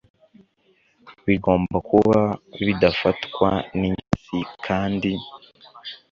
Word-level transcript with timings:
bigomba 1.27 1.77
kuba 1.89 2.19
bidafatwa 2.65 3.49
n 3.77 3.79
ingese 3.87 4.37
kandi 4.65 5.11